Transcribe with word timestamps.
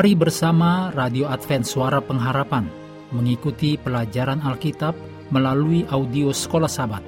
Mari 0.00 0.16
bersama 0.16 0.88
Radio 0.96 1.28
Advent 1.28 1.68
Suara 1.68 2.00
Pengharapan 2.00 2.64
mengikuti 3.12 3.76
pelajaran 3.76 4.40
Alkitab 4.40 4.96
melalui 5.28 5.84
audio 5.92 6.32
Sekolah 6.32 6.72
Sabat. 6.72 7.04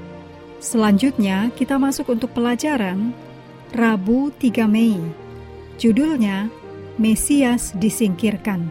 Selanjutnya 0.61 1.49
kita 1.57 1.81
masuk 1.81 2.13
untuk 2.13 2.37
pelajaran 2.37 3.17
Rabu 3.73 4.29
3 4.37 4.69
Mei. 4.69 5.01
Judulnya 5.81 6.53
Mesias 7.01 7.73
disingkirkan. 7.81 8.69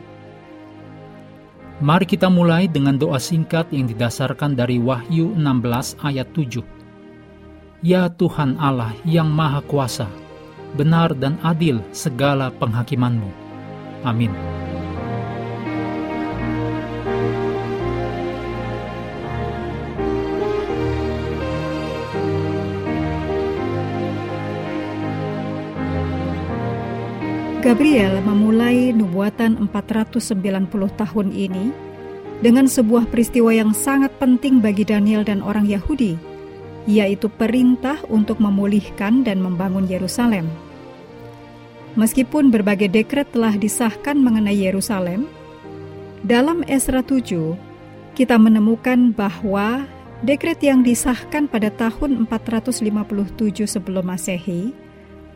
Mari 1.82 2.06
kita 2.06 2.30
mulai 2.30 2.70
dengan 2.70 3.02
doa 3.02 3.18
singkat 3.18 3.74
yang 3.74 3.90
didasarkan 3.90 4.54
dari 4.54 4.78
Wahyu 4.78 5.34
16 5.34 5.98
ayat 6.06 6.30
7. 6.38 6.62
Ya 7.82 8.06
Tuhan 8.06 8.62
Allah 8.62 8.94
yang 9.02 9.34
Maha 9.34 9.66
Kuasa, 9.66 10.06
benar 10.78 11.18
dan 11.18 11.42
adil 11.42 11.82
segala 11.90 12.54
penghakimanmu. 12.54 13.41
Amin. 14.02 14.34
Gabriel 27.62 28.26
memulai 28.26 28.90
nubuatan 28.90 29.70
490 29.70 30.34
tahun 30.98 31.28
ini 31.30 31.70
dengan 32.42 32.66
sebuah 32.66 33.06
peristiwa 33.06 33.54
yang 33.54 33.70
sangat 33.70 34.10
penting 34.18 34.66
bagi 34.66 34.82
Daniel 34.82 35.22
dan 35.22 35.46
orang 35.46 35.70
Yahudi, 35.70 36.18
yaitu 36.90 37.30
perintah 37.30 38.02
untuk 38.10 38.42
memulihkan 38.42 39.22
dan 39.22 39.46
membangun 39.46 39.86
Yerusalem. 39.86 40.50
Meskipun 42.00 42.56
berbagai 42.56 42.88
dekret 42.88 43.36
telah 43.36 43.60
disahkan 43.60 44.16
mengenai 44.16 44.56
Yerusalem, 44.56 45.28
dalam 46.24 46.64
Esra 46.64 47.04
7 47.04 47.28
kita 48.16 48.40
menemukan 48.40 49.12
bahwa 49.12 49.84
dekret 50.24 50.64
yang 50.64 50.88
disahkan 50.88 51.52
pada 51.52 51.68
tahun 51.68 52.30
457 52.32 53.68
sebelum 53.68 54.08
Masehi 54.08 54.72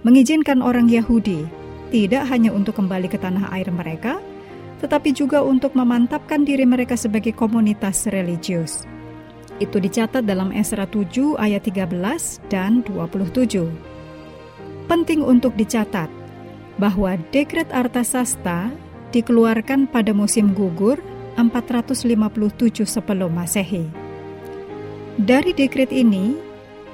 mengizinkan 0.07 0.63
orang 0.63 0.87
Yahudi 0.87 1.43
tidak 1.91 2.23
hanya 2.31 2.55
untuk 2.55 2.79
kembali 2.79 3.11
ke 3.11 3.19
tanah 3.19 3.51
air 3.51 3.67
mereka, 3.67 4.23
tetapi 4.79 5.11
juga 5.11 5.43
untuk 5.43 5.75
memantapkan 5.75 6.47
diri 6.47 6.63
mereka 6.63 6.95
sebagai 6.95 7.35
komunitas 7.35 8.07
religius. 8.07 8.87
Itu 9.59 9.83
dicatat 9.83 10.23
dalam 10.23 10.55
Esra 10.55 10.87
7 10.87 11.35
ayat 11.35 11.67
13 11.67 12.47
dan 12.47 12.79
27. 12.87 13.67
Penting 14.87 15.19
untuk 15.19 15.51
dicatat 15.59 16.24
bahwa 16.75 17.15
dekret 17.31 17.71
Artasasta 17.71 18.71
dikeluarkan 19.15 19.87
pada 19.87 20.11
musim 20.11 20.51
gugur 20.51 20.99
457 21.39 22.83
sebelum 22.87 23.31
Masehi. 23.31 23.87
Dari 25.15 25.51
dekret 25.55 25.91
ini, 25.95 26.35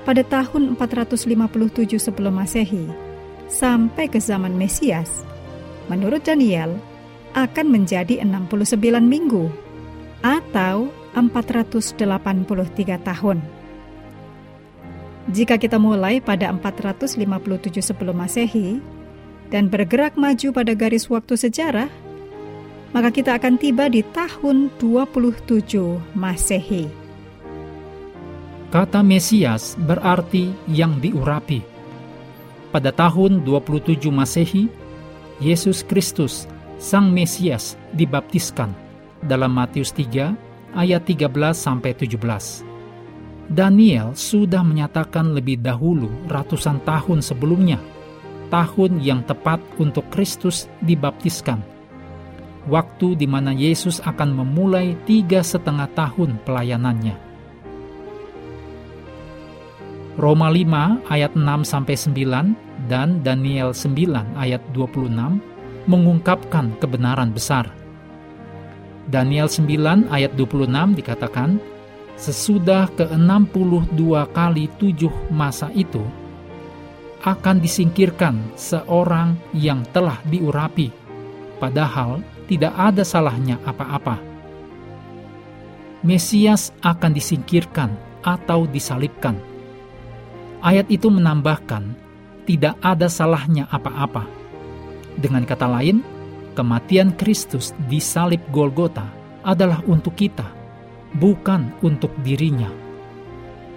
pada 0.06 0.22
tahun 0.22 0.78
457 0.78 1.98
sebelum 1.98 2.38
Masehi, 2.38 2.86
sampai 3.50 4.06
ke 4.10 4.22
zaman 4.22 4.54
Mesias, 4.54 5.26
menurut 5.90 6.22
Daniel, 6.26 6.78
akan 7.34 7.68
menjadi 7.70 8.22
69 8.22 9.02
minggu 9.02 9.50
atau 10.22 10.94
483 11.18 11.98
tahun. 13.02 13.38
Jika 15.30 15.56
kita 15.62 15.78
mulai 15.78 16.18
pada 16.18 16.50
457 16.50 17.22
sebelum 17.82 18.18
Masehi 18.18 18.82
dan 19.52 19.68
bergerak 19.68 20.16
maju 20.16 20.56
pada 20.56 20.74
garis 20.74 21.12
waktu 21.12 21.36
sejarah, 21.36 21.92
maka 22.96 23.12
kita 23.12 23.36
akan 23.36 23.60
tiba 23.60 23.92
di 23.92 24.02
tahun 24.16 24.72
27 24.80 26.00
Masehi. 26.16 26.88
Kata 28.72 29.04
Mesias 29.04 29.76
berarti 29.76 30.56
yang 30.72 30.96
diurapi. 31.04 31.60
Pada 32.72 32.96
tahun 32.96 33.44
27 33.44 34.08
Masehi, 34.08 34.72
Yesus 35.44 35.84
Kristus, 35.84 36.48
Sang 36.80 37.12
Mesias, 37.12 37.76
dibaptiskan 37.92 38.72
dalam 39.20 39.52
Matius 39.52 39.92
3 39.92 40.32
ayat 40.72 41.04
13 41.04 41.28
sampai 41.52 41.92
17. 41.92 42.64
Daniel 43.52 44.16
sudah 44.16 44.64
menyatakan 44.64 45.36
lebih 45.36 45.60
dahulu 45.60 46.08
ratusan 46.32 46.80
tahun 46.88 47.20
sebelumnya, 47.20 47.84
tahun 48.52 49.00
yang 49.00 49.24
tepat 49.24 49.64
untuk 49.80 50.06
Kristus 50.12 50.68
dibaptiskan. 50.84 51.64
Waktu 52.70 53.18
di 53.18 53.26
mana 53.26 53.56
Yesus 53.56 53.98
akan 54.06 54.38
memulai 54.38 54.94
tiga 55.10 55.42
setengah 55.42 55.90
tahun 55.98 56.38
pelayanannya. 56.46 57.18
Roma 60.20 60.52
5 60.54 61.10
ayat 61.10 61.34
6 61.34 61.66
sampai 61.66 61.96
9 61.98 62.86
dan 62.86 63.24
Daniel 63.26 63.74
9 63.74 64.38
ayat 64.38 64.62
26 64.76 65.10
mengungkapkan 65.90 66.78
kebenaran 66.78 67.34
besar. 67.34 67.72
Daniel 69.10 69.50
9 69.50 70.12
ayat 70.14 70.38
26 70.38 71.00
dikatakan, 71.00 71.58
sesudah 72.20 72.86
ke-62 72.94 73.98
kali 74.30 74.70
tujuh 74.78 75.10
masa 75.34 75.74
itu, 75.74 76.06
akan 77.22 77.62
disingkirkan 77.62 78.54
seorang 78.58 79.38
yang 79.54 79.86
telah 79.94 80.18
diurapi, 80.26 80.90
padahal 81.62 82.26
tidak 82.50 82.74
ada 82.76 83.06
salahnya 83.06 83.62
apa-apa. 83.64 84.18
Mesias 86.02 86.74
akan 86.82 87.14
disingkirkan 87.14 87.94
atau 88.26 88.66
disalibkan 88.66 89.52
Ayat 90.62 90.94
itu 90.94 91.10
menambahkan, 91.10 91.98
tidak 92.46 92.78
ada 92.86 93.10
salahnya 93.10 93.66
apa-apa. 93.74 94.30
Dengan 95.18 95.42
kata 95.42 95.66
lain, 95.66 96.06
kematian 96.54 97.18
Kristus 97.18 97.74
di 97.90 97.98
salib 97.98 98.46
Golgota 98.54 99.10
adalah 99.42 99.82
untuk 99.90 100.14
kita, 100.14 100.46
bukan 101.18 101.74
untuk 101.82 102.14
dirinya. 102.22 102.70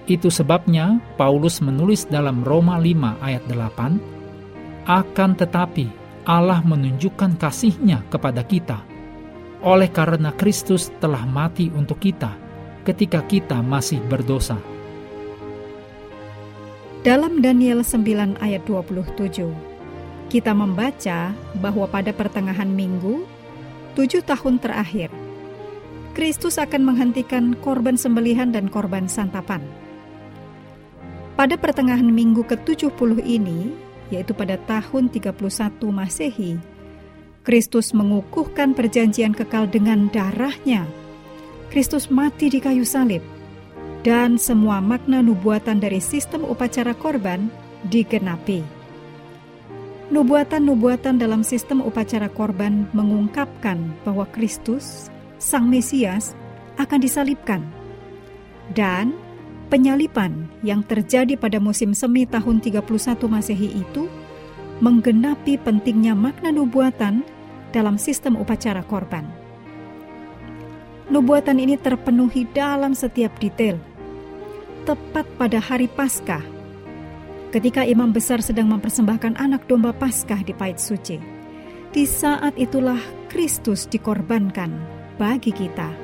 Itu 0.04 0.28
sebabnya 0.28 1.00
Paulus 1.16 1.64
menulis 1.64 2.04
dalam 2.08 2.44
Roma 2.44 2.76
5 2.76 3.24
ayat 3.24 3.44
8, 3.48 4.84
akan 4.84 5.30
tetapi 5.32 5.86
Allah 6.28 6.60
menunjukkan 6.60 7.40
kasihnya 7.40 8.04
kepada 8.12 8.44
kita, 8.44 8.84
oleh 9.64 9.88
karena 9.88 10.32
Kristus 10.36 10.92
telah 11.00 11.24
mati 11.24 11.72
untuk 11.72 12.00
kita 12.00 12.36
ketika 12.84 13.24
kita 13.24 13.64
masih 13.64 13.96
berdosa 14.04 14.60
dalam 17.04 17.44
Daniel 17.44 17.84
9 17.84 18.40
ayat 18.40 18.64
27, 18.64 19.52
kita 20.32 20.56
membaca 20.56 21.36
bahwa 21.60 21.84
pada 21.84 22.16
pertengahan 22.16 22.72
minggu, 22.72 23.28
tujuh 23.92 24.24
tahun 24.24 24.56
terakhir, 24.56 25.12
Kristus 26.16 26.56
akan 26.56 26.80
menghentikan 26.80 27.60
korban 27.60 28.00
sembelihan 28.00 28.56
dan 28.56 28.72
korban 28.72 29.04
santapan. 29.04 29.60
Pada 31.34 31.58
pertengahan 31.58 32.06
minggu 32.06 32.46
ke-70 32.46 33.18
ini, 33.26 33.74
yaitu 34.14 34.30
pada 34.30 34.54
tahun 34.70 35.10
31 35.10 35.34
Masehi, 35.90 36.62
Kristus 37.42 37.90
mengukuhkan 37.90 38.70
perjanjian 38.70 39.34
kekal 39.34 39.66
dengan 39.66 40.06
darahnya. 40.14 40.86
Kristus 41.74 42.06
mati 42.06 42.46
di 42.54 42.62
kayu 42.62 42.86
salib 42.86 43.18
dan 44.06 44.38
semua 44.38 44.78
makna 44.78 45.26
nubuatan 45.26 45.82
dari 45.82 45.98
sistem 45.98 46.46
upacara 46.46 46.94
korban 46.94 47.50
digenapi. 47.90 48.62
Nubuatan-nubuatan 50.14 51.18
dalam 51.18 51.42
sistem 51.42 51.82
upacara 51.82 52.30
korban 52.30 52.86
mengungkapkan 52.94 53.90
bahwa 54.06 54.22
Kristus, 54.30 55.10
Sang 55.42 55.66
Mesias, 55.66 56.38
akan 56.78 57.02
disalibkan. 57.02 57.66
Dan 58.70 59.23
penyalipan 59.68 60.48
yang 60.62 60.84
terjadi 60.84 61.34
pada 61.36 61.58
musim 61.58 61.92
semi 61.96 62.28
tahun 62.28 62.60
31 62.60 62.84
Masehi 63.26 63.80
itu 63.80 64.06
menggenapi 64.78 65.56
pentingnya 65.60 66.12
makna 66.12 66.50
nubuatan 66.50 67.24
dalam 67.70 67.98
sistem 67.98 68.38
upacara 68.38 68.84
korban. 68.86 69.26
Nubuatan 71.10 71.60
ini 71.60 71.76
terpenuhi 71.76 72.48
dalam 72.52 72.96
setiap 72.96 73.36
detail 73.36 73.76
tepat 74.84 75.24
pada 75.40 75.58
hari 75.58 75.88
Paskah, 75.88 76.44
ketika 77.50 77.88
imam 77.88 78.12
besar 78.12 78.44
sedang 78.44 78.68
mempersembahkan 78.68 79.40
anak 79.40 79.64
domba 79.64 79.96
Paskah 79.96 80.44
di 80.44 80.52
Pait 80.52 80.76
Suci. 80.76 81.16
Di 81.90 82.04
saat 82.04 82.52
itulah 82.60 83.00
Kristus 83.32 83.88
dikorbankan 83.88 84.70
bagi 85.16 85.54
kita. 85.54 86.03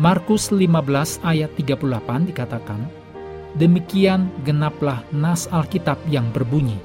Markus 0.00 0.48
15 0.48 1.20
ayat 1.20 1.52
38 1.60 2.32
dikatakan, 2.32 2.88
Demikian 3.52 4.32
genaplah 4.48 5.04
nas 5.12 5.44
Alkitab 5.52 6.00
yang 6.08 6.32
berbunyi, 6.32 6.80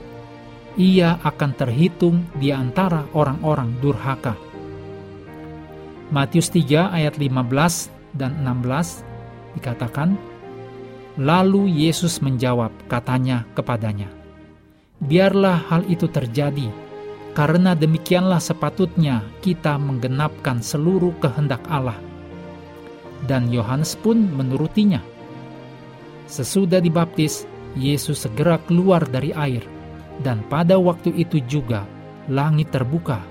ia 0.76 1.16
akan 1.24 1.56
terhitung 1.56 2.28
di 2.36 2.52
antara 2.52 3.08
orang-orang 3.16 3.72
durhaka. 3.80 4.36
Matius 6.12 6.52
3 6.52 6.92
ayat 6.92 7.16
15 7.16 7.88
dan 8.20 8.36
16 8.44 9.08
dikatakan, 9.64 10.20
Lalu 11.16 11.88
Yesus 11.88 12.20
menjawab 12.20 12.76
katanya 12.92 13.48
kepadanya, 13.56 14.12
Biarlah 15.00 15.64
hal 15.72 15.88
itu 15.88 16.12
terjadi, 16.12 16.68
karena 17.32 17.80
demikianlah 17.80 18.44
sepatutnya 18.44 19.24
kita 19.40 19.80
menggenapkan 19.80 20.60
seluruh 20.60 21.16
kehendak 21.24 21.64
Allah. 21.72 21.96
Dan 23.26 23.50
Yohanes 23.50 23.98
pun 23.98 24.22
menurutinya. 24.22 25.02
Sesudah 26.26 26.82
dibaptis, 26.82 27.46
Yesus 27.76 28.24
segera 28.26 28.58
keluar 28.64 29.06
dari 29.06 29.36
air, 29.36 29.66
dan 30.24 30.46
pada 30.48 30.80
waktu 30.80 31.12
itu 31.18 31.42
juga 31.46 31.84
langit 32.32 32.72
terbuka, 32.74 33.22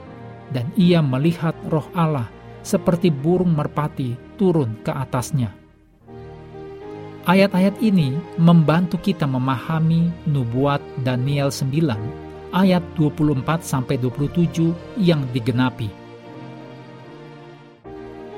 dan 0.52 0.70
ia 0.76 1.02
melihat 1.02 1.56
roh 1.70 1.86
Allah 1.96 2.28
seperti 2.64 3.10
burung 3.10 3.54
merpati 3.54 4.14
turun 4.36 4.78
ke 4.84 4.92
atasnya. 4.92 5.52
Ayat-ayat 7.24 7.80
ini 7.80 8.12
membantu 8.36 9.00
kita 9.00 9.24
memahami 9.24 10.12
nubuat 10.28 10.84
Daniel 11.00 11.48
9 11.48 12.52
ayat 12.52 12.84
24 13.00 13.64
sampai 13.64 13.96
27 13.96 14.76
yang 15.00 15.24
digenapi. 15.32 16.03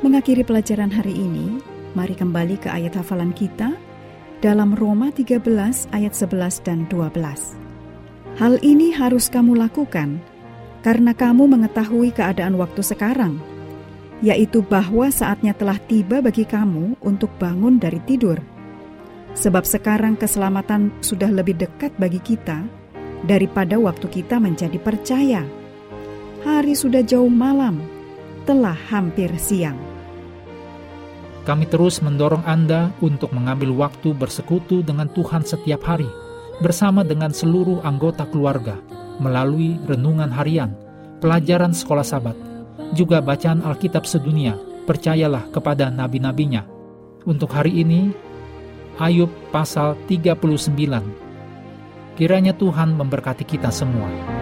Mengakhiri 0.06 0.46
pelajaran 0.46 0.94
hari 0.94 1.18
ini, 1.18 1.58
mari 1.98 2.14
kembali 2.14 2.62
ke 2.62 2.70
ayat 2.70 2.94
hafalan 2.94 3.34
kita 3.34 3.74
dalam 4.38 4.70
Roma 4.78 5.10
13 5.10 5.42
ayat 5.90 6.14
11 6.14 6.62
dan 6.62 6.86
12. 6.86 7.18
Hal 8.38 8.54
ini 8.62 8.94
harus 8.94 9.26
kamu 9.26 9.58
lakukan 9.58 10.22
karena 10.86 11.10
kamu 11.10 11.50
mengetahui 11.50 12.14
keadaan 12.14 12.54
waktu 12.54 12.86
sekarang, 12.86 13.42
yaitu 14.22 14.62
bahwa 14.62 15.10
saatnya 15.10 15.50
telah 15.58 15.74
tiba 15.90 16.22
bagi 16.22 16.46
kamu 16.46 16.94
untuk 17.02 17.34
bangun 17.42 17.82
dari 17.82 17.98
tidur. 18.06 18.38
Sebab 19.34 19.66
sekarang 19.66 20.14
keselamatan 20.14 20.94
sudah 21.02 21.34
lebih 21.34 21.58
dekat 21.58 21.90
bagi 21.98 22.22
kita 22.22 22.62
daripada 23.26 23.74
waktu 23.74 24.06
kita 24.06 24.38
menjadi 24.38 24.78
percaya. 24.78 25.42
Hari 26.46 26.78
sudah 26.78 27.02
jauh 27.02 27.26
malam, 27.26 27.82
telah 28.46 28.78
hampir 28.86 29.34
siang. 29.42 29.95
Kami 31.46 31.70
terus 31.70 32.02
mendorong 32.02 32.42
Anda 32.42 32.90
untuk 32.98 33.30
mengambil 33.30 33.70
waktu 33.70 34.18
bersekutu 34.18 34.82
dengan 34.82 35.06
Tuhan 35.14 35.46
setiap 35.46 35.86
hari– 35.86 36.10
bersama 36.60 37.04
dengan 37.04 37.32
seluruh 37.32 37.84
anggota 37.84 38.24
keluarga 38.28 38.80
melalui 39.20 39.76
renungan 39.84 40.28
harian, 40.32 40.72
pelajaran 41.20 41.72
sekolah 41.72 42.04
sabat, 42.04 42.36
juga 42.92 43.20
bacaan 43.20 43.64
Alkitab 43.64 44.04
sedunia, 44.04 44.56
percayalah 44.84 45.48
kepada 45.52 45.88
nabi-nabinya. 45.88 46.64
Untuk 47.26 47.52
hari 47.52 47.82
ini, 47.82 48.12
Ayub 48.96 49.28
pasal 49.52 49.96
39. 50.08 52.16
Kiranya 52.16 52.56
Tuhan 52.56 52.96
memberkati 52.96 53.44
kita 53.44 53.68
semua. 53.68 54.35